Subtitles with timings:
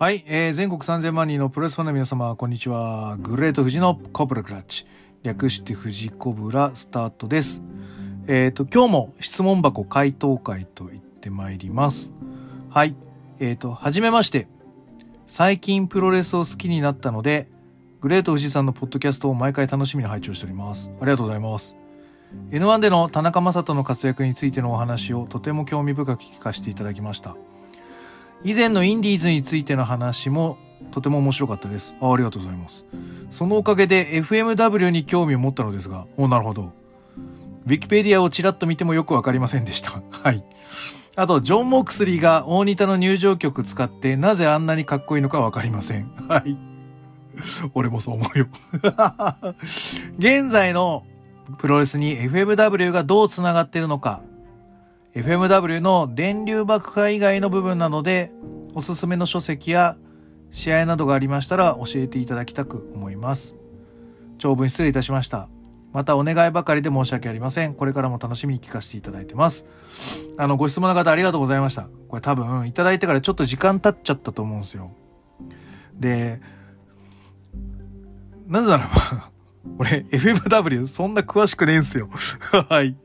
[0.00, 3.16] はい、えー、全国3000万人のプロレスファンの皆様、こんにちは。
[3.18, 4.86] グレート富士のコブラクラッチ。
[5.24, 7.64] 略して富士コブラスタートです。
[8.28, 12.12] えっ、と、今日も質問箱回答会と言ってまいります。
[12.70, 12.94] はい。
[13.40, 14.46] えっ、と、はじめまして。
[15.26, 17.48] 最近プロレスを好きになったので、
[18.00, 20.92] グレート富士さんのポッドキャストを毎回楽しみに拝聴しております。
[21.00, 21.76] ありがとうございます。
[22.50, 27.36] N1 での田中正人の活躍についてのお話をとても興味深く聞かせていただきました。
[28.44, 30.58] 以前のインディーズについての話も
[30.90, 31.94] とても面白かったです。
[32.00, 32.84] あありがとうございます。
[33.30, 36.72] そのおかげで FMW に興味を持ったのですが、おなるほど。
[37.66, 40.02] ウィキペディアをちらっと見てもよくわかりませんでした。
[40.22, 40.42] はい。
[41.16, 46.10] あと、ジョン・モクスリーが大仁田の入場曲使ってなぜあんなにかっこいいのかわかりません。
[46.28, 46.56] はい。
[47.74, 48.46] 俺もそう思うよ。
[50.18, 51.04] 現在の
[51.58, 54.22] プロレスに FMW がどう繋がってるのか、
[55.18, 58.30] FMW の電流爆破以外の部分なので、
[58.74, 59.96] おすすめの書籍や
[60.52, 63.56] 試合などがありましたら教えていただきたく思います。
[64.38, 65.48] 長文失礼いたしました。
[65.92, 67.74] またお願いばかりで申し訳ありません。
[67.74, 69.66] これからも楽しみに聞かせていただいてます。
[70.36, 71.88] あの、ご質問の方ありがとうございました。
[72.08, 74.92] これ多分いただいてからちょっと時間経っちゃったと思うんですよ。
[75.94, 76.40] で、
[78.46, 79.32] なぜならば、
[79.78, 82.08] 俺 FMW そんな詳しくねえんすよ。
[82.70, 82.96] はい。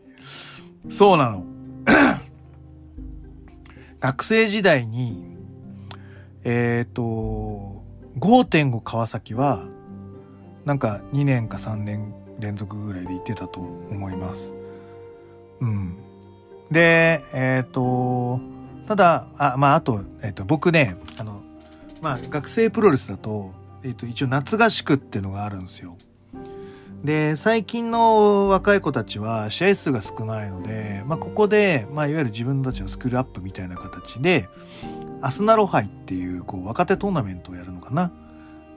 [0.91, 1.52] そうなの。
[3.99, 5.37] 学生時代に、
[6.43, 7.83] えっ、と、
[8.19, 9.65] 5.5川崎は、
[10.65, 14.55] なんか2年か3年連続ぐらいで行ってたと思います。
[15.61, 15.97] うん。
[16.71, 18.39] で、えっ、と、
[18.87, 21.41] ただ、あ、まあ、あと、えっ、と、僕ね、あの、
[22.01, 23.53] まあ、学生プロレスだと、
[23.83, 25.97] えっ、と、一応夏合宿っていうのがあるんですよ。
[27.03, 34.47] で、最近の若い子たちは試合数が少ないので、まあ、ここで、まあ、いわゆる自分たちのスクールアップみたいな形で、
[35.21, 38.13] アスナロ杯っていう、こう、若手トーナメントをやるのかな。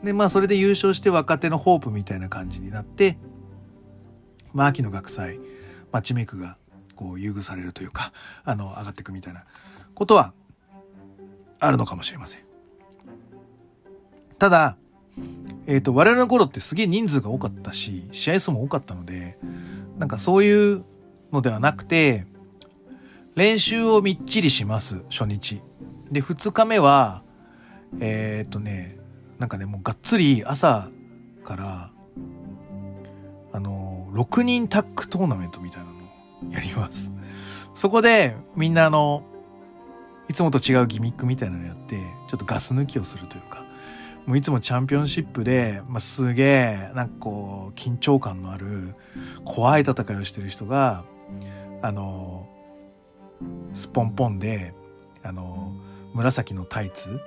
[0.03, 3.17] で、まあ、それで優勝して若手のホープみたいな感じになって、
[4.53, 5.39] まあ、秋の学祭、
[5.93, 6.57] マッチメイクが、
[6.97, 8.13] こう、優遇されるというか、
[8.45, 9.45] あの、上がっていくみたいな
[9.95, 10.35] ことは、
[11.61, 12.41] あるのかもしれません。
[14.39, 14.77] ただ、
[15.67, 19.37] えっ、と、我々の頃ってすげえ人数が多かったし、試合数も多かったので、
[19.99, 20.85] なんかそういう
[21.33, 22.27] のではなくて、
[23.35, 25.61] 練習をみっちりします、初日。
[26.11, 27.23] で、二日目は、
[28.01, 28.97] えっ、とね、
[29.39, 30.89] なんかね、もうがっつり朝
[31.45, 31.91] から、
[33.53, 35.93] あの、6人タッグトーナメントみたいなの
[36.49, 37.13] をやります。
[37.75, 39.25] そこで、みんなあの、
[40.29, 41.97] いつもと違うギミックみたいなのやって、
[42.29, 43.66] ちょっとガス抜きをするというか、
[44.27, 48.95] もういつもチャンピオンシップで、まあ、すげえ、なんかこう、緊張感のある、
[49.45, 51.05] 怖い戦いをしてる人が、
[51.81, 52.49] あの、
[53.73, 54.75] スポンポンで、
[55.23, 55.73] あの、
[56.13, 57.21] 紫のタイツ、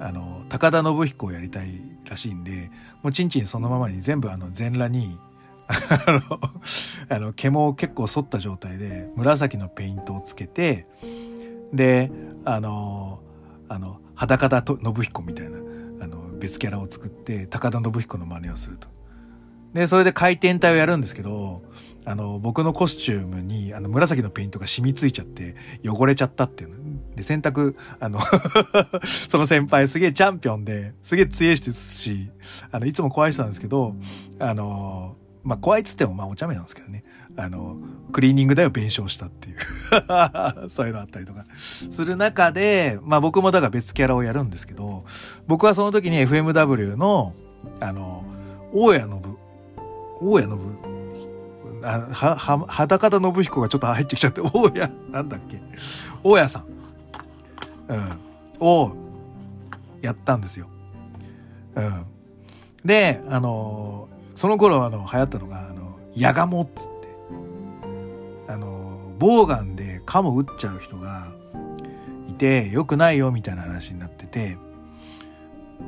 [0.00, 2.70] あの、高田信彦をやりたいらしいんで、
[3.02, 5.18] もうチンチンそのままに全部あの、全裸に、
[5.68, 6.40] あの、
[7.08, 10.86] あの、毛も結構反った状態で、紫のペイントをつけて、
[11.72, 12.10] で、
[12.44, 13.20] あの、
[13.68, 15.58] あの、裸田と信彦みたいな、
[16.44, 18.88] 別キャラを作って、高田信彦の真似をすると。
[19.72, 21.62] で、それで回転体をやるんですけど、
[22.04, 27.16] あの、僕のコスチュームに、あの、紫のペイントが染みついちゃって、汚れちゃったっていうの。
[27.16, 28.20] で、洗濯、あの、
[29.28, 32.30] その先輩すげえチャンピオンで、すげえ強い人ですし、
[32.70, 33.96] あの、いつも怖い人なんですけど、
[34.38, 37.04] あの、まあ、怖いっつっても、まあ、お茶目なんですけどね。
[37.36, 37.76] あの、
[38.12, 39.56] クリーニング代を弁償したっていう。
[40.70, 41.44] そういうのあったりとか
[41.90, 45.04] する中で、まあ僕もだから別キャラをやるんですけど、
[45.46, 47.34] 僕はその時に FMW の、
[47.80, 48.24] あの、
[48.72, 49.36] 大家の部、
[50.20, 50.94] 大家の部、
[51.82, 55.60] あは、は、裸田信彦がちょっと入ってきちゃって、大家、なんだっけ、
[56.22, 56.64] 大家さん、
[57.88, 58.18] うん、
[58.60, 58.96] を
[60.00, 60.68] やったんですよ。
[61.74, 62.06] うん。
[62.84, 66.93] で、あの、その頃あの流行ったのが、あの、ヤガモっつって、
[68.48, 71.28] あの、ボウガンでカモ撃っちゃう人が
[72.28, 74.58] いて、良くないよみたいな話になってて、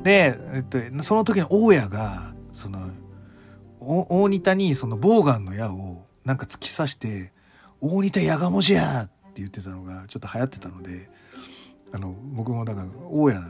[0.02, 2.90] で、えっと、その時の大家が、その、
[3.80, 7.32] 大仁田にそのボウガンの矢をなんか突き刺して、
[7.80, 11.08] 大仁田ヤガモじゃって言ってたのがちょっと流行ってたので、
[11.92, 13.40] あの、僕もだから大家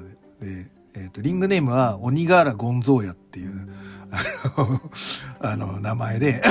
[0.40, 3.68] で、えっ、と、リングネームは鬼瓦ゴンゾーヤっていう、
[5.40, 6.42] あの名前で、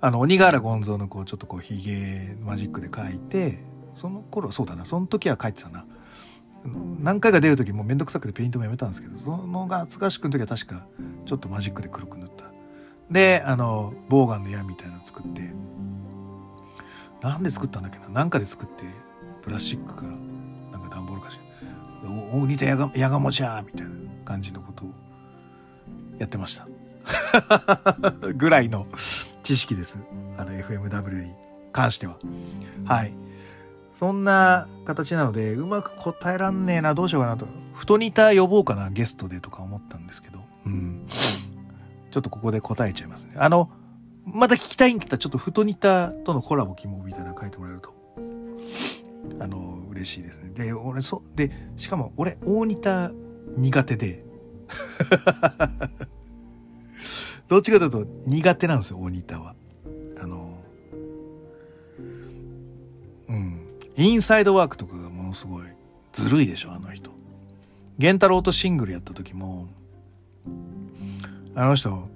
[0.00, 3.64] あの、鬼瓦ゴンゾーのこう、ちょっとこう、ヒゲマジックで書いて、
[3.94, 5.84] その頃、そうだな、その時は書いてたな。
[7.00, 10.84] 何回か出る時もうめんどくさくてペイントもやめたんですけど、その夏合宿の時は確か
[11.24, 12.46] ちょっとマジックで黒く塗った。
[13.10, 15.50] で、あの、ボウガンの矢みたいなの作って、
[17.22, 18.08] なんで作ったんだっけな？
[18.08, 18.84] なんかで作って、
[19.42, 22.10] プラスチックか、なんか段ボールかしら。
[22.32, 23.92] 大仁田やがやがもじゃみたいな
[24.24, 24.92] 感じのことを
[26.18, 26.68] やってました。
[28.34, 28.86] ぐらいの
[29.48, 29.98] 知識です。
[30.36, 31.32] あの FMW に
[31.72, 32.18] 関しては。
[32.84, 33.14] はい。
[33.98, 37.46] そんな形なので、うまく答えらんねえな、どうしようかなと。
[37.74, 40.40] 太ニタ呼ぼうかな、ゲストでとか思ったんですけど。
[40.66, 41.06] うん。
[42.10, 43.36] ちょっとここで答えちゃいますね。
[43.38, 43.70] あの、
[44.26, 47.94] また聞きたいんだったら、ちょっと太ニタとのコラボ希望みたいなの書いてもらえると、
[49.40, 50.50] あの、嬉しいですね。
[50.50, 53.12] で、俺、そう、で、しかも俺、大仁田
[53.56, 54.18] 苦手で、
[57.48, 59.54] どっちかというと苦手なんですよ、大仁田は。
[60.20, 60.58] あの、
[63.28, 63.68] うん。
[63.96, 65.66] インサイドワークとかがものすごい
[66.12, 67.10] ずるいでしょ、あの人。
[67.98, 69.68] 源太郎とシングルやった時も、
[71.54, 72.08] あの人、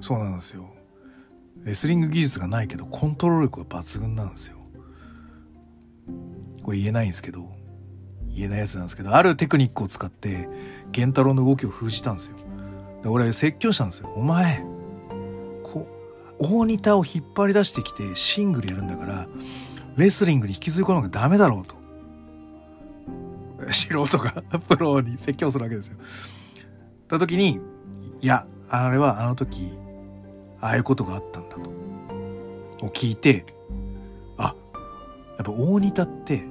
[0.00, 0.70] そうなんですよ。
[1.64, 4.58] レスリング技術がないけど、コントロール力が抜群なんですよ。
[6.62, 7.50] これ言えないんですけど、
[8.28, 10.46] 言えないやつなんですけど、あるテクニックを使って、
[10.92, 12.36] 源太郎の動きを封じたんですよ。
[13.02, 14.10] で俺説教したんですよ。
[14.14, 14.64] お前、
[15.62, 15.88] こ
[16.38, 19.26] う、大仁田を引っ張り出してきてシングルやるんだから、
[19.96, 21.80] レスリングに引きずり込むのがダメだろうと。
[23.72, 25.96] 素人が プロに説教するわけですよ。
[27.08, 27.60] た時に、
[28.20, 29.70] いや、あれはあの時、
[30.60, 31.70] ああいうことがあったんだと。
[32.86, 33.44] を聞いて、
[34.38, 34.54] あ、
[35.36, 36.44] やっぱ大仁田って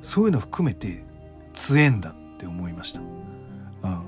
[0.00, 1.04] そういうの含めて
[1.52, 3.00] 強えんだって思いました。
[3.00, 4.06] うん。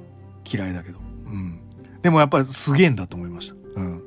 [0.51, 0.99] 嫌いだけど。
[1.27, 1.61] うん。
[2.03, 3.55] でもやっぱりすげえんだと思いました。
[3.81, 3.99] うん。
[3.99, 4.01] っ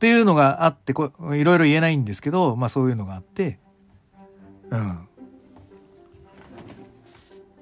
[0.00, 3.58] ていうのがあって、こいろいろ言えないんですけど、まあそういうのがあって、
[4.70, 4.96] うん。
[4.96, 4.98] っ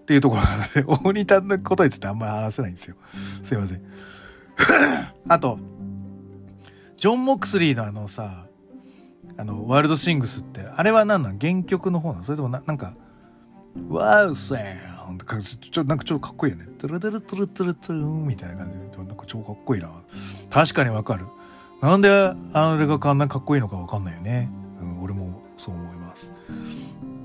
[0.06, 2.96] ていうところなので、 大仁田のことについてあんまり話せないんですよ。
[3.42, 3.82] すいません。
[5.28, 5.58] あと、
[6.96, 8.46] ジョン・モクスリーのあのさ、
[9.36, 11.38] あの、ワールドシングスって、あれは何なん？
[11.38, 12.24] 原曲の方なの？
[12.24, 12.94] それともな、なんか、
[13.88, 16.66] ワウセーンって感じ、ちょ、なんかちょっとかっこいいよね。
[16.78, 19.90] トゥルトゥルトゥルトゥルトゥルみたいな感じで、なんか超かっこいいな。
[20.50, 21.26] 確かにわかる。
[21.80, 24.50] なんであれがあんなかっこいいのかわかんないよね。
[24.80, 26.32] うん、俺もそう思います。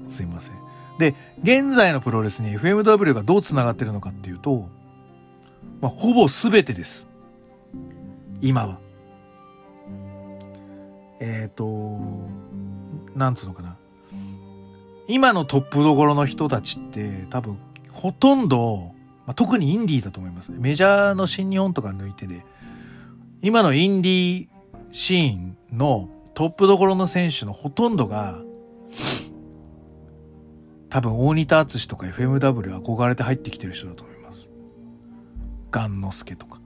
[0.07, 0.55] すいません。
[0.99, 4.69] で、現在のプロレスに FMW がどう繋がってるのかっていうと、
[5.81, 7.07] まあ、ほぼ全てです。
[8.41, 8.79] 今は。
[11.19, 11.99] えっ、ー、と、
[13.15, 13.72] なんつうのかな。
[15.07, 17.57] 今のトップどころの人たちって多分
[17.91, 18.91] ほとんど、
[19.25, 20.51] まあ、特にインディーだと思います。
[20.51, 22.45] メジャーの新日本とか抜いてで、
[23.41, 24.47] 今のインディー
[24.91, 28.41] シーンのトップどころの選手のほとんどが、
[30.89, 34.49] 多分大仁田敦とか FMW 憧れて入ってきてる人だと思います。
[35.71, 36.61] ガンノスケとか。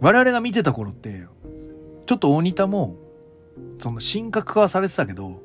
[0.00, 1.26] 我々が見てた頃って、
[2.06, 2.96] ちょっと大仁田も、
[3.78, 5.42] その神格化はされてたけど、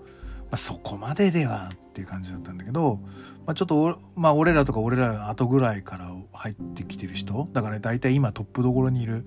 [0.51, 2.99] あ、そこまでではっていう感じだったんだけど、
[3.45, 9.25] まあ、ちょっとまあ俺らとか俺ら後ぐらいから入ってきてる人だから大体今トップどころにいる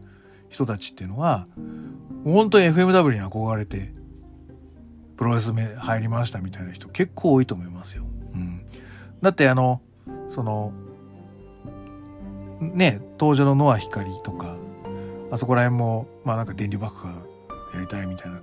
[0.49, 1.47] 人たちっていうのは
[2.25, 3.93] 本当に FMW に憧れて
[5.17, 8.05] プロレス目入りましたみたいな人結構多いと思いますよ。
[8.35, 8.65] うん、
[9.20, 9.81] だってあの
[10.29, 10.73] その
[12.61, 14.56] ね登場のノア光とか
[15.31, 17.09] あそこら辺もまあなんか電流爆破
[17.75, 18.41] やりたいみたいな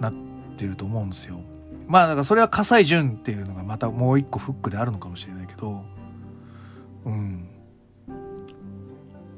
[0.00, 0.14] なっ
[0.56, 1.40] てると思うんですよ。
[1.86, 5.82] まあだかそれは葛西潤っていうのがまたもう一個フックであるのかもしれないけど、
[7.04, 7.48] うん。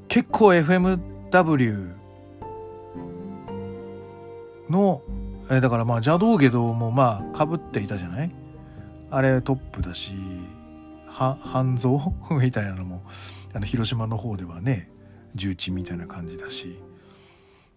[0.08, 1.94] 結構 FMW
[4.70, 5.02] の、
[5.50, 8.34] えだからまあ邪道下道もまあ被っていたじゃない？
[9.10, 10.12] あれトップだし、
[11.06, 11.98] は、半蔵？
[12.40, 13.02] みたいなのも、
[13.54, 14.90] あの広島の方ではね、
[15.34, 16.80] 重鎮みたいな感じだし、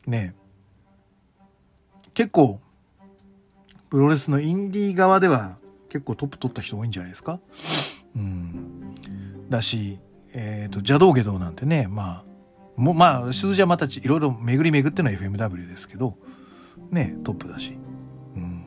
[0.07, 0.35] ね。
[2.13, 2.59] 結構
[3.91, 5.57] プロレスのインディー側では
[5.89, 7.39] 結構トップ取った人多いんじゃないですか？
[8.15, 8.95] うん。
[9.49, 9.99] だし
[10.33, 12.25] えっ、ー、と邪道下道なんてねまあ
[12.77, 16.17] もまあ鈴じゃまたいろいろ巡り巡っての FMW ですけど
[16.89, 17.77] ねトップだし。
[18.35, 18.65] うん。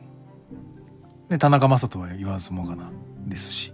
[1.27, 2.91] で田中将人は言わずもがな
[3.27, 3.73] ですし。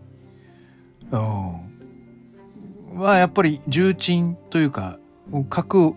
[1.11, 2.97] うん。
[2.97, 4.99] はやっぱり重鎮というか
[5.49, 5.95] 各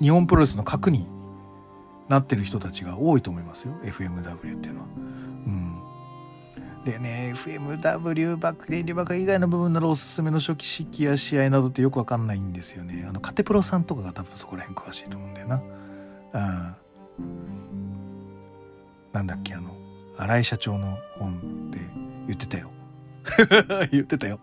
[0.00, 1.06] 日本プロレスの核に
[2.12, 3.72] なってる人たちが多いと思いますよ。
[3.82, 4.86] FMW っていうのは。
[5.46, 5.82] うん。
[6.84, 13.06] でね FMW バック電流爆破以外の部分ならおすすめの初期式や試合などってよくわかんないんですよね。
[13.08, 15.62] あのカテプロさんとかが多分そこら辺詳しいと思うんだよな。
[16.34, 16.76] うん。
[19.14, 19.74] なんだっけあの
[20.18, 21.78] 新井社長の本で
[22.26, 22.70] 言ってたよ。
[23.90, 24.38] 言ってたよ。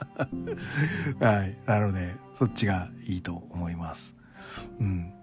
[1.20, 1.56] はい。
[1.64, 4.14] なのでそっちがいいと思います。
[4.78, 5.15] うん。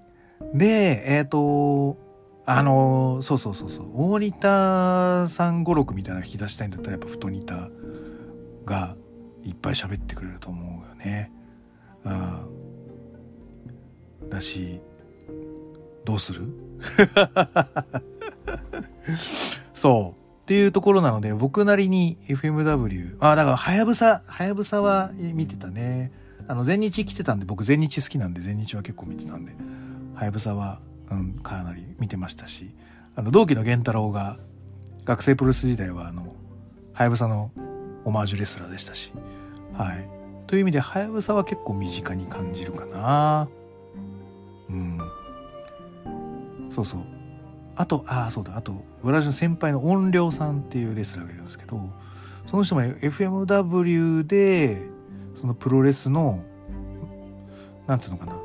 [0.53, 1.97] で、えっ、ー、と、
[2.45, 7.69] あの、そうそうそうそう、大仁田さん語録みたいなの引き出したいんだったらやっぱ太仁田
[8.65, 8.95] が
[9.43, 11.31] いっぱい喋ってくれると思うよね。
[12.05, 12.09] う
[14.25, 14.29] ん。
[14.29, 14.81] だし、
[16.05, 16.47] どうする？
[19.73, 20.19] そう。
[20.43, 26.11] っていうところなので、僕なりに FMW、あ、だから、はやぶさ、はやぶさは見てたね。
[26.49, 29.55] あの、全日来てたんで、僕全日好きなんで、全日は結構見てたんで、
[30.15, 30.79] はやぶさは、
[31.11, 32.73] うん、かなり見てましたし、
[33.15, 34.37] あの、同期の源太郎が、
[35.05, 36.35] 学生プロレス時代は、あの、
[36.93, 37.51] はやぶさの
[38.05, 39.11] オマージュレスラーでしたし、
[39.73, 40.07] はい。
[40.47, 43.47] という意味で、はやぶさは結構身近に感じるかな。
[44.69, 44.99] うん。
[46.69, 47.01] そうそう。
[47.75, 51.89] あと、ああ、そうだ、あと、私の先輩の音量さんっていうレスラーがいるんですけど、
[52.45, 54.81] その人も FMW で、
[55.39, 56.43] そのプロレスの、
[57.87, 58.35] なんつうのかな、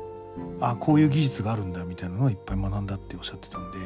[0.61, 3.77] あこういう技術があるんだみたいなのをいっぱい学んだっておっしゃってたんで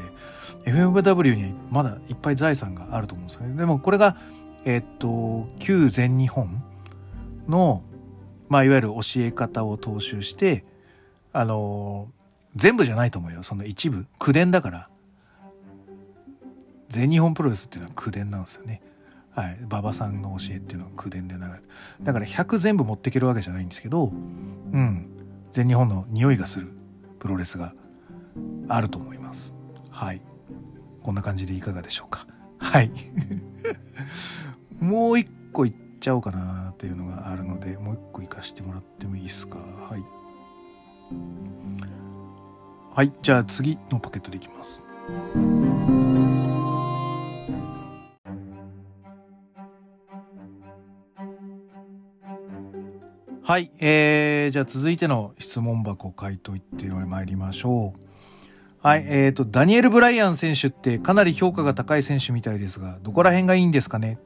[0.66, 4.18] FMW にはまだいっぱい財産があると思うんですよねでもこれが
[4.66, 6.64] えっと旧全日本
[7.48, 7.84] の
[8.50, 10.66] まあいわゆる教え方を踏襲して
[11.32, 12.08] あの
[12.56, 14.90] 全部じゃないと思うよその一部口伝だから
[16.94, 18.80] 全日本プロレスっていうのは口伝なんですよね。
[19.32, 19.58] はい。
[19.64, 21.62] 馬場さんの教えっていうのは口伝で流れて。
[22.04, 24.12] だから100全部持っていけるわけじゃないんですけど、
[24.72, 25.08] うん。
[25.54, 26.68] 全日本の匂いがする
[27.20, 27.76] プロレスが
[28.68, 29.54] あると思います。
[29.92, 30.22] はい。
[31.04, 32.26] こんな感じでいかがでしょうか。
[32.58, 32.92] はい。
[34.82, 39.60] もう一個いっちゃおうかなっていうのがあるので、もう一個いかしてもらってもいいですか？
[39.60, 40.04] はい。
[42.96, 43.14] はい。
[43.22, 44.84] じゃあ次のパケットでいきます。
[53.46, 58.00] はい、えー、じゃあ続いての質問箱回答いってまいりましょう。
[58.82, 64.18] はい、えーと、ダニエル・ブライアン選手ってかなり評価が高い選手みたいですが、どこら辺がいいんですかね？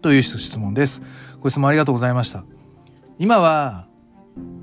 [0.00, 1.02] という質問です。
[1.40, 2.46] ご質問ありがとうございました。
[3.18, 3.86] 今は、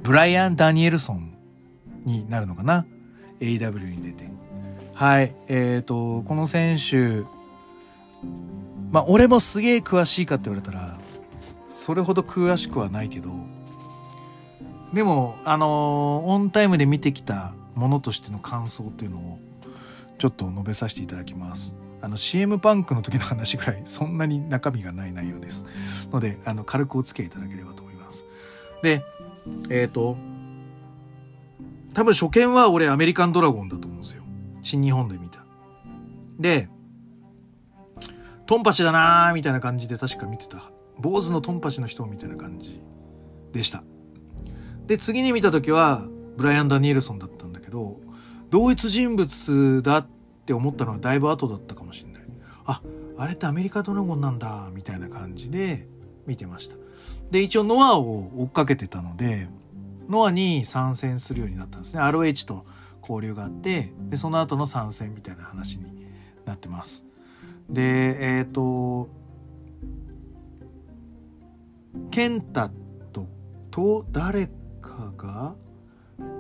[0.02, 1.38] ブライアン・ダニエルソン
[2.06, 2.88] になるのかな
[3.40, 4.32] ?AW に出て。
[4.96, 7.22] はい、えーと、この選手、
[8.92, 10.98] まあ、俺もすげえ詳しいかって言われたら、
[11.68, 13.59] それほど詳しくはないけど、
[14.94, 19.40] でも、あのー、オンタイムで見てきたものとしての感想っていうのを、
[20.18, 21.76] ちょっと述べさせていただきます。
[22.02, 25.66] あの、CM パンクの時の話ぐらい、そんなに中身がない内容です。
[26.12, 28.26] ので、あの、軽くお付き合いいただければと思います。
[28.82, 29.04] で、
[29.70, 30.18] えっ、ー、と、
[31.94, 34.24] 多分初見は俺アメリカンドラゴンだと思うんですよ。
[34.62, 35.40] 新日本で見た。
[36.40, 36.70] で、
[38.46, 40.72] トンパチだなーみたいな感じで確か見てた。
[40.98, 42.82] 坊主のトンパチの人みたいな感じ
[43.52, 43.84] でした。
[44.90, 46.02] で、次に見た時は、
[46.36, 47.98] ブライアン・ダニエルソンだったんだけど、
[48.50, 50.08] 同一人物だっ
[50.48, 52.24] て思ったのはだいぶ後だったかもしれない。
[52.66, 52.82] あ、
[53.16, 55.88] あれってアメリカドラゴンなんだ、みたいな感じで
[56.26, 56.76] 見てました。
[57.30, 59.48] で、一応ノアを追っかけてたので、
[60.10, 62.02] ノアに参戦するようになったんですね。
[62.02, 62.66] ROH と
[63.02, 66.08] 交流があって、で、その後の参戦みたいな話に
[66.46, 67.06] なってます。
[67.70, 69.08] で、えっ、ー、と、
[72.10, 72.72] ケンタ
[73.14, 73.28] と、
[73.70, 74.50] と、誰
[74.82, 75.56] かが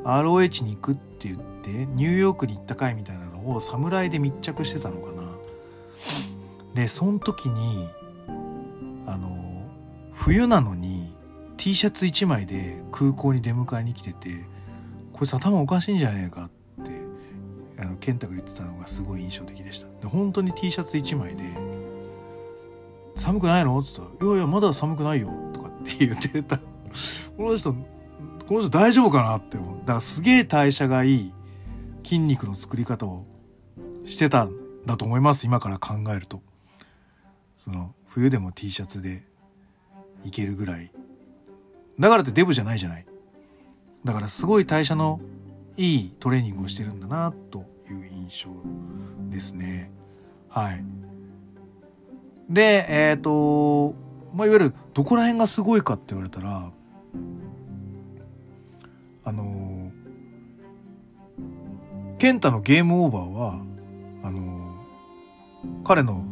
[0.04, 5.24] ROH に行くって言ってニューヨークに行った回みたいなのを侍で密着してたのかな。
[6.74, 7.90] でその時に
[9.06, 9.66] あの
[10.14, 11.16] 冬なのに
[11.58, 14.46] T シャツ1枚で空港に出迎えに来てて
[15.14, 16.50] こいつ頭おかしいんじゃねえか
[16.82, 16.92] って
[17.82, 19.88] あの健太が言ってたのがすごい印象的でした。
[20.00, 21.44] で本当に T シャツ1枚で
[23.18, 26.58] 「寒くないの?」っつったら「いやいやまだ寒くないよ」とかって言ってた。
[26.58, 26.64] こ
[27.46, 27.76] の人
[28.50, 29.80] この人大丈夫かなって思う。
[29.82, 31.34] だからすげえ代謝がいい
[32.04, 33.28] 筋肉の作り方を
[34.06, 34.52] してたん
[34.88, 35.46] だと思います。
[35.46, 36.42] 今から考えると。
[37.58, 39.22] その、冬でも T シャツで
[40.26, 40.92] いけるぐらい。
[42.00, 43.06] だからってデブじゃないじゃない。
[44.04, 45.22] だからすごい代謝の
[45.78, 48.50] いいトレーニングをしてるんだな、という印象
[49.30, 49.92] ですね。
[50.50, 50.84] はい。
[52.50, 53.94] で、えっ、ー、と、
[54.34, 56.72] まあ、いわゆるどこら辺がすごいかって言われたら、
[59.24, 59.92] あの
[62.18, 63.62] ケンタのゲームオーバーは
[64.24, 64.76] あの
[65.84, 66.24] 彼の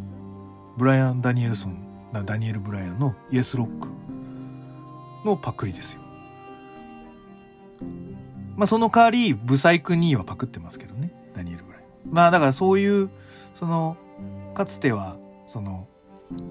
[0.78, 1.88] ブライアン・ダニエルソン
[2.26, 3.90] ダニエル・ブライアンのイエスロック
[5.26, 6.02] のパクリですよ。
[8.56, 12.12] まあその代わりブサイク2はパクってますけどねダニエル・ブライアン。
[12.12, 13.10] まあだからそういう
[13.54, 13.98] その
[14.56, 15.88] かつてはその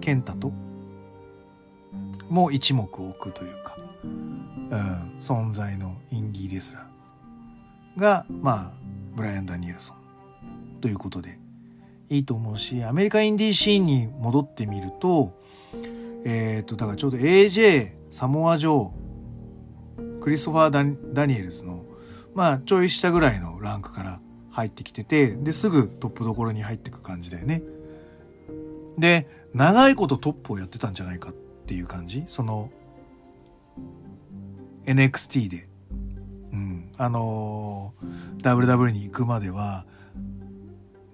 [0.00, 0.52] ケンタと
[2.28, 3.76] も一目置くというか
[4.70, 11.38] うん、存在のインディーレスラーが、まあ、ブライアン・ダニエルソンということで
[12.08, 15.40] いいと思うし、アメリカインディーシーンに戻ってみると、
[16.24, 21.84] えっ、と、だからちょうど AJ、サモア・ジョー、クリストファーダ・ダニエルズの、
[22.34, 24.20] まあ、ちょい下ぐらいのランクから
[24.50, 27.62] 入ってきてて、で、すぐトップどころに入ってく感じだよね。
[28.98, 32.70] で、長いことトップをやってたんじゃないかっていう感じその、
[34.86, 35.68] NXT で。
[36.52, 36.92] うん。
[36.96, 39.84] あのー、WW に行くまでは、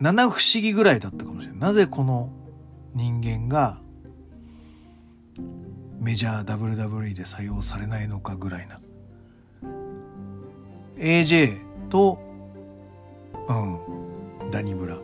[0.01, 1.61] 七不思議ぐらいだったかもしれない。
[1.61, 2.31] なぜこの
[2.95, 3.79] 人間が
[6.01, 8.81] メジャー WWE で採用されないのかぐらいな。
[10.97, 12.21] AJ と、
[13.49, 14.99] うん、ダニブラ。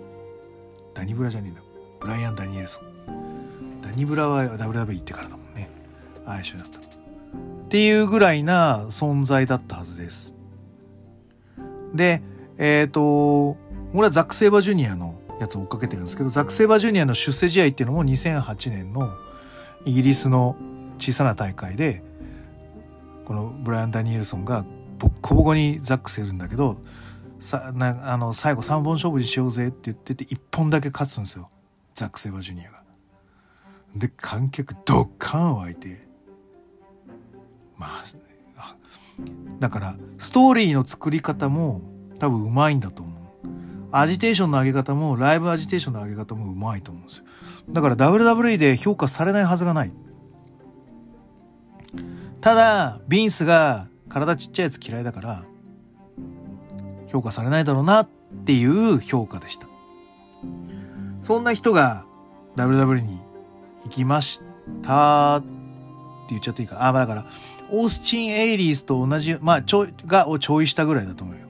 [0.94, 1.62] ダニブラじゃねえんだ。
[2.00, 3.80] ブライアン・ダニエルソン。
[3.80, 5.70] ダニブラは WWE 行ってからだもんね。
[6.26, 6.88] ああ、一緒だった。
[7.68, 10.34] っていうぐらいな存在だったはずです。
[11.94, 12.22] で、
[12.56, 13.58] えっ、ー、と、
[13.92, 19.10] 俺はザック・セイバージュニアのやつを追っかけてるんですけど、ザック・セイバージュニアの出世試合っていうのも2008年の
[19.84, 20.56] イギリスの
[20.96, 22.02] 小さな大会で、
[23.26, 24.64] このブライアン・ダニエルソンが
[24.98, 26.78] ボッコボコにザックするんだけど、
[27.38, 31.50] さなあの最後3本勝負にしようぜって言ってて1本だけ勝つんですよ。
[31.94, 32.82] ザック・セイバージュニアが。
[33.94, 36.07] で、観客ドッカン湧いて。
[37.78, 38.04] まあ、
[39.58, 41.82] だから、ストーリーの作り方も
[42.18, 43.18] 多分うまいんだと思う。
[43.90, 47.25] アジテーションの上げ方も、ライブアジテーションの上げ方もうまいと思うんですよ。
[47.70, 49.92] だから WWE で評価されないはずがない。
[52.40, 55.44] ただ、ビンスが体ちっちゃいやつ嫌いだから、
[57.08, 58.08] 評価されないだろうなっ
[58.44, 59.66] ていう評価でした。
[61.23, 62.06] そんな人が
[62.56, 63.20] WW に
[63.85, 64.40] 行きまし
[64.82, 65.49] たって
[66.30, 66.87] 言っちゃっていいか。
[66.87, 67.26] あ、まあだから、
[67.70, 71.48] オースチン・エイリースと同じ、まあ、ちょい、が、をちょいしたぐらいだと思うよ。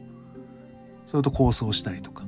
[1.06, 2.24] それと構想したりとか。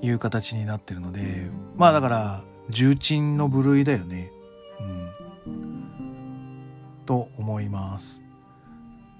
[0.00, 4.30] いう形になってるので、まあだから、重鎮の部類だよね。
[5.46, 6.62] うん。
[7.04, 8.22] と思います。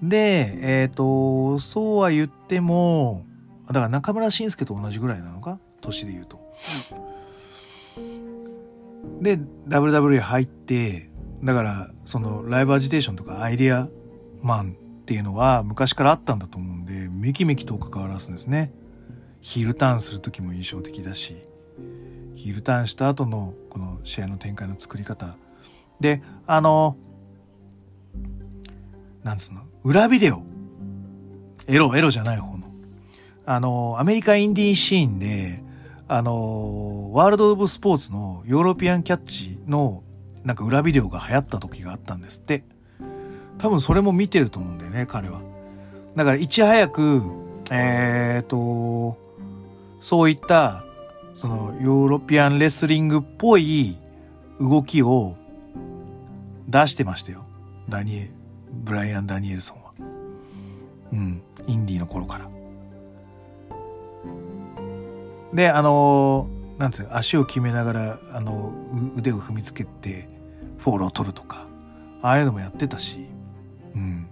[0.01, 3.25] で、えっ、ー、と、そうは言っても、
[3.67, 5.59] だから中村慎介と同じぐらいなのか？
[5.81, 6.39] 年で言うと。
[9.21, 9.37] で、
[9.67, 11.09] WWE 入って、
[11.43, 13.87] だから、そのライブアジテーションとかアイディア
[14.41, 18.73] マンっていうのは昔からあったんだと思うんで、めきめきと関わらすんですね。
[19.41, 21.35] ヒールターンする時も印象的だし、
[22.35, 25.35] ヒールターンした後のこの試合の展開の作り方。
[25.99, 26.97] で、あの、
[29.23, 30.41] なんつうの、裏ビデオ。
[31.67, 32.67] エロ、エロじゃない方の。
[33.45, 35.63] あの、アメリカインディーシーンで、
[36.07, 40.03] あの、ワールド・オブ・スポーツのヨーロピアンキャッチの
[40.43, 42.63] なんか裏ビデオが流行った時があったんですって。
[43.57, 45.41] 多分それも見てると思うんだよね、彼は。
[46.15, 47.21] だからいち早く、
[47.71, 49.17] えっ、ー、と、
[50.01, 50.85] そういった、
[51.35, 53.97] そのヨーロピアンレスリングっぽい
[54.59, 55.35] 動きを
[56.67, 57.43] 出してましたよ。
[57.89, 58.31] ダニエ、
[58.71, 59.91] ブライアン・ダニエルソンは。
[61.13, 61.41] うん。
[61.67, 62.47] インディの頃から。
[65.53, 66.49] で、あの
[66.79, 68.73] なんていう足を決めながら、あの、
[69.15, 70.29] 腕を踏みつけて、
[70.77, 71.67] フォールを取るとか、
[72.21, 73.27] ああいうのもやってたし、
[73.93, 74.29] うん。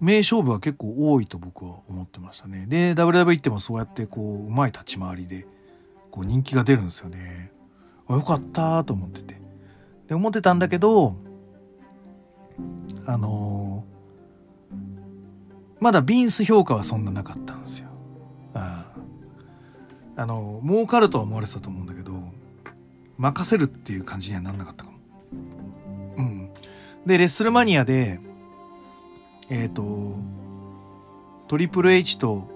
[0.00, 2.64] 名勝負は結構多いと僕は思ってましたね。
[2.66, 5.46] で、WW 行ってもそうやってこう、うまい立ち回りで、
[6.10, 7.52] こう人気が出るんですよね。
[8.08, 9.38] あ、よかったと思ってて。
[10.08, 11.16] で、思ってたんだけど、
[13.06, 13.91] あのー、
[15.82, 17.88] まだビンス評価はそんななかったんですよ。
[18.54, 18.94] あ
[20.14, 22.12] あの、儲かるとは思われてたと思うんだけど、
[23.18, 24.98] 任せるっていう感じにはなんなかったかも。
[26.18, 26.50] うん。
[27.04, 28.20] で、レッスルマニアで、
[29.50, 30.14] えっ、ー、と、
[31.48, 32.48] トリプル H と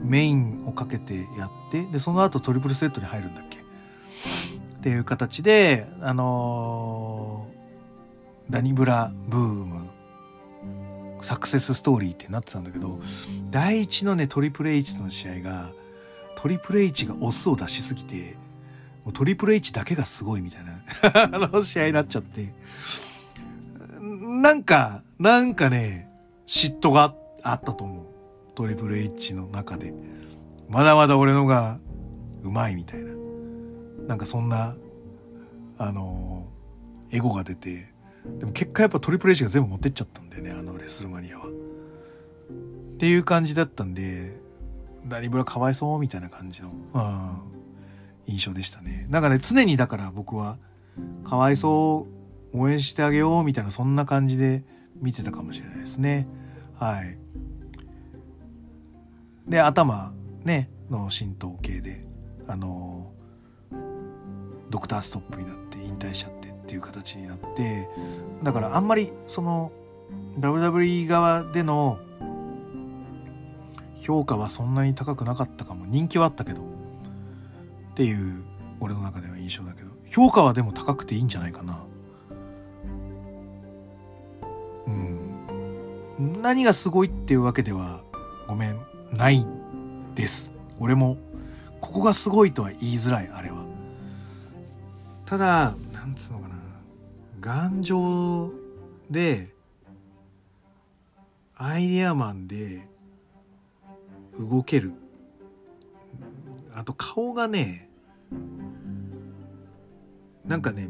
[0.00, 3.60] メインをかけてやって、で、その後トリプルセットに入るんだっけっ
[4.80, 9.99] ていう形で、あのー、ダニブラブーム、
[11.24, 13.00] サクセスストーリーってなってたんだけど、
[13.50, 15.70] 第一のね、トリプル H との試合が、
[16.36, 18.36] トリプル H がオスを出しすぎて、
[19.04, 20.80] もうトリプル H だけがすごいみたいな
[21.24, 22.52] あの試合になっちゃって、
[24.00, 26.10] なんか、なんかね、
[26.46, 28.06] 嫉妬があったと思う。
[28.54, 29.94] トリプル H の中で。
[30.68, 31.78] まだまだ俺のが
[32.42, 33.12] うまいみたいな。
[34.06, 34.74] なんかそんな、
[35.78, 36.46] あの、
[37.10, 37.92] エゴが出て、
[38.24, 41.46] でも結果やっぱトリプル H が全部持ってっちゃったんだよね、あのレスルマニアは。
[41.48, 41.50] っ
[42.98, 44.40] ていう感じだったんで、
[45.06, 47.38] ダニブラかわいそうみたいな感じの、うん、
[48.26, 49.06] 印象でしたね。
[49.08, 50.58] なんかね、常にだから僕は、
[51.24, 52.06] かわいそ
[52.52, 54.62] う応援してあげようみたいなそんな感じで
[54.96, 56.26] 見てたかもしれないですね。
[56.78, 57.16] はい。
[59.48, 60.12] で、頭、
[60.44, 62.04] ね、の浸透系で
[62.48, 63.12] あの
[64.70, 66.39] ドクターストップになって引退しちゃって
[66.70, 67.88] っていう形になって
[68.44, 69.72] だからあんまりその
[70.38, 71.98] WWE 側での
[73.96, 75.84] 評価はそんなに高くなかったかも。
[75.86, 76.62] 人気はあったけど。
[76.62, 76.64] っ
[77.94, 78.44] ていう
[78.80, 79.90] 俺の中では印象だけど。
[80.06, 81.84] 評価はでも高くていいんじゃないかな。
[84.86, 86.40] うん。
[86.40, 88.02] 何がすごいっていうわけでは
[88.46, 88.80] ごめん
[89.12, 89.46] ない
[90.14, 90.54] です。
[90.78, 91.18] 俺も
[91.80, 93.66] ここがすごいとは言いづらいあれは。
[95.26, 96.49] ただなんつうのかな。
[97.40, 98.50] 頑丈
[99.10, 99.54] で
[101.56, 102.86] アイデアマンで
[104.38, 104.92] 動ける
[106.74, 107.90] あと顔がね
[110.44, 110.88] なんかね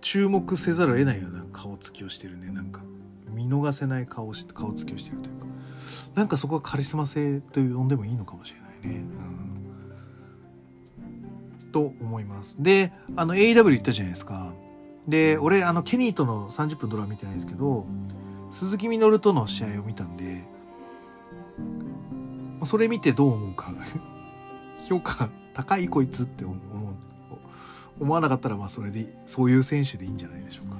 [0.00, 2.82] 注目せざるを得ないような顔つきをしてるねなんか
[3.28, 5.46] 見逃せない顔し顔つきをしてるというか
[6.14, 9.04] なんかそこはカリスマ性と呼んでもいいのかもしれないね。
[11.62, 12.56] うん、と思います。
[12.60, 14.52] であの AW 言ったじゃないですか。
[15.08, 17.86] で俺あのケニーとの30分ドラマ見てないんですけど
[18.50, 20.44] 鈴木みのるとの試合を見たんで
[22.64, 23.72] それ見てどう思うか
[24.86, 26.58] 評価高いこいつって思う
[28.00, 30.76] 思わなかったらまあそれでそういう選手でいいんじゃないでしょうか。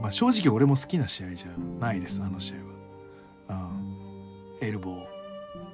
[0.00, 1.48] まあ、正直俺も好きな試合じゃ
[1.80, 2.54] ないですあの試
[3.48, 3.60] 合は。
[4.60, 5.06] うん、エルボ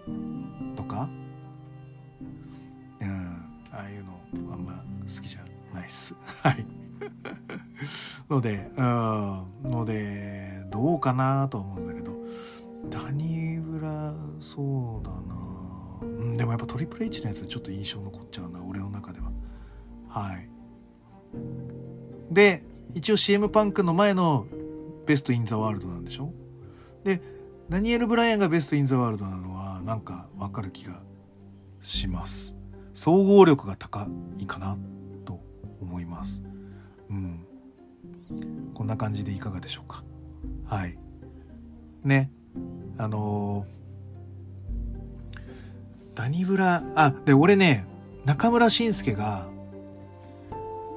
[0.06, 1.08] ーとか、
[3.00, 3.42] うん、
[3.72, 5.37] ああいうのあんま好きじゃない
[5.88, 6.14] っす。
[6.42, 6.66] はい。
[8.28, 12.16] ので、うん、ので、どうかなと思うんだけど、
[12.90, 15.48] ダニーブラ、そうだな
[16.00, 19.32] うん、でもやっぱトリプル H のやつはちょっと印象残っちゃうな、俺の中では。
[20.08, 20.48] はい。
[22.30, 22.62] で、
[22.94, 24.46] 一応 CM パンクの前の
[25.06, 26.32] ベストインザワールドなんでしょ？
[27.04, 27.20] で、
[27.68, 31.00] ダニエル・ブライアンがベストインザワールドなのはなんかわかる気が
[31.82, 32.54] します。
[32.92, 34.76] 総合力が高いかな
[35.80, 36.42] 思います。
[37.10, 37.46] うん。
[38.74, 40.04] こんな感じでいかがでしょうか？
[40.66, 40.98] はい。
[42.04, 42.30] ね。
[42.96, 47.86] あのー、ダニブラ、あ、で、俺ね、
[48.24, 49.48] 中村慎介が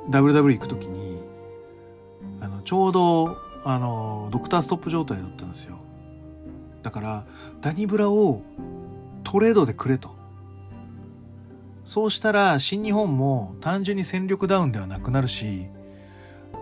[0.10, 1.22] WW 行く時に、
[2.40, 5.78] あの、ちょうど、あの、ドクターストップ状態だったんですよ。
[6.82, 7.26] だから、
[7.62, 8.42] ダニブラを
[9.24, 10.21] トレードでくれと。
[11.86, 15.68] そうしたら、新日本も単純に戦力ダウンではなくなるし、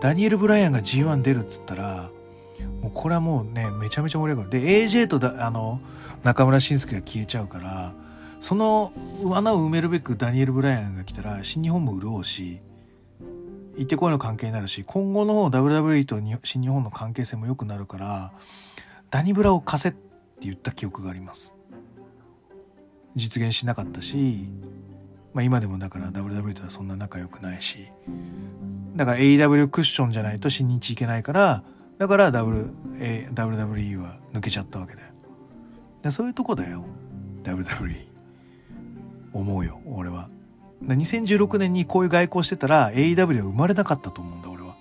[0.00, 2.10] ダニエル・ブライアンが G1 出るっつったら、
[2.80, 4.50] もうこれはもうね、めちゃめちゃ盛り上がる。
[4.50, 5.80] で、AJ とだ、あの、
[6.24, 7.92] 中村慎介が消えちゃうから、
[8.40, 8.92] その
[9.34, 12.58] 穴を埋めるべくダニエル・ブライアンが来たら、新日本も潤うし、
[13.76, 18.32] 行ってこいの関係になるし、今後の WWE と新日本の関係性も良くなるから、
[19.10, 19.98] ダニブラを貸せって
[20.40, 21.54] 言った記憶があります。
[23.16, 24.46] 実現しなかったし、
[25.32, 27.88] まあ今でもだから WW とはそんな仲良くないし、
[28.96, 31.64] だから AW クッションじゃないと新日いけないから、
[31.98, 35.08] だから w A、WWE は抜けちゃったわけだよ。
[36.02, 36.84] でそういうとこだよ。
[37.42, 38.08] WWE。
[39.32, 40.28] 思うよ、俺は。
[40.82, 44.76] 2016年にこういう外交してたら AW は生まれなかったと思うんだ、俺は。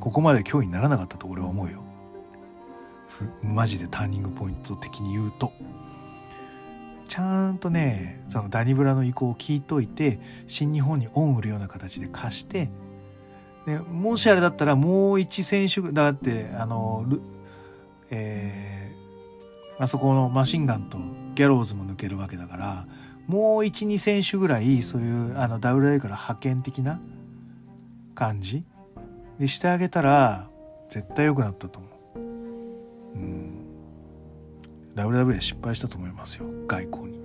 [0.00, 1.84] ここまで脅威にならなかったと俺は思うよ。
[3.42, 5.52] マジでターニングポイント的に言うと。
[7.06, 12.70] ちゃんとね、そのダニブラの意向を聞いといて、新日本に恩売るような形で貸して、
[13.66, 17.04] でもしあれだったらもう一選手、だって、あの、
[18.10, 20.98] えー、あそこのマシンガンと
[21.34, 22.84] ギャローズも抜けるわけだから、
[23.26, 27.00] もう1、2選手ぐらい、そういう、あの、WA から派遣的な
[28.14, 28.64] 感じ
[29.38, 30.48] でしてあげたら、
[30.88, 31.95] 絶対良くなったと思う。
[34.96, 36.46] WWA 失敗したと思いますよ。
[36.66, 37.20] 外交に。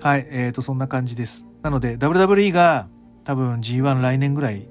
[0.00, 0.26] はい。
[0.30, 1.46] えっ、ー、と、そんな感じです。
[1.62, 2.88] なので、WWE が
[3.24, 4.68] 多分 G1 来年ぐらい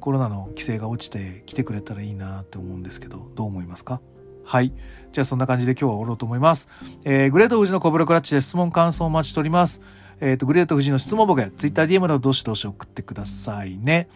[0.00, 4.00] コロナの規制が落ちて来てくれたらいいなって思うんですけど、どう思いますか？
[4.44, 4.72] はい。
[5.12, 6.68] じゃあそんな感じで今日は終わろうと思います。
[7.04, 9.82] えー、グレート富士のコブラクラッチで質問感想をお待ちしております。
[10.20, 14.08] えっ、ー、と、グレート富士の質問ボケ、ツイッター DM などどしどし送ってくださいね。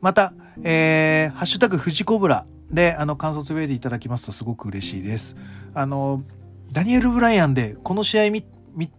[0.00, 5.36] また、えー、ハッシュタグ富士コブラで、あの、感想つぶやいていただきますとすごく嬉しいです。
[5.74, 6.22] あの、
[6.72, 8.44] ダニエル・ブライアンで、この試合見、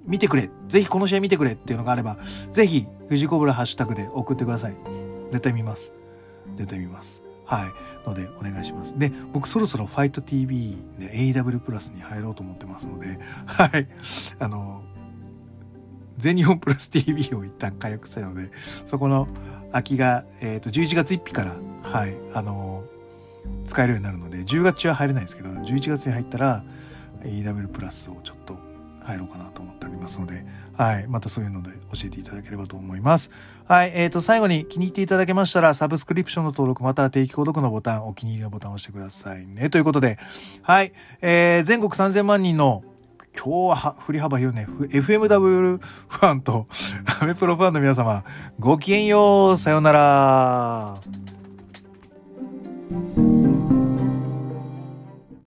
[0.06, 0.50] 見、てくれ。
[0.68, 2.18] ぜひこの試合見てくれっていうのがあれば、
[2.52, 4.76] ぜひ、富士コブラハッシュタグで送ってください。
[5.32, 5.94] 絶対見ます。
[6.56, 7.24] 絶対見ます。
[7.46, 8.10] はい。
[8.10, 8.98] ので、お願いします。
[8.98, 13.88] で、僕そろそろファイト TV で AW プラスに入ろうと思ってますので、はい。
[14.40, 14.84] あの、
[16.18, 18.52] 全日本プラス TV を一旦解約したので、
[18.86, 19.28] そこの
[19.72, 22.84] 空きが、えっ、ー、と、11月1日から、はい、あの、
[23.66, 26.64] 使えるようになるので、10月中は入れないんですけど、11月に入ったら
[27.24, 28.76] AW プラスをちょっと、
[29.06, 31.08] 入ろうかなと思っておりますので、はい。
[31.08, 33.32] またそういうので教えていただければと思います。
[33.68, 33.92] はい。
[33.94, 39.70] えっ、ー、と、最後に気に入っていただけましたら、サブスクリプションの登録、または定期購読のボタン、お気に入りのボタンを押してくださいね。
[39.70, 40.18] ということで、
[40.64, 40.92] はい。
[41.22, 42.84] えー、全国3000万人の
[43.36, 44.66] 今日は振り幅広いね。
[44.66, 46.68] FMW ファンと
[47.20, 48.24] アメプロファンの皆様、
[48.60, 49.58] ごきげんよう。
[49.58, 51.35] さようなら。